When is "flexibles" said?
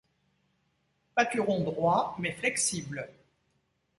2.31-3.07